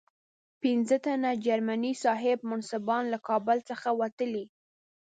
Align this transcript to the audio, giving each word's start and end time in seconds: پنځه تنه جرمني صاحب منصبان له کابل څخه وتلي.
پنځه 0.61 0.95
تنه 1.05 1.29
جرمني 1.45 1.93
صاحب 2.03 2.37
منصبان 2.49 3.03
له 3.13 3.17
کابل 3.27 3.57
څخه 3.69 3.89
وتلي. 3.99 4.45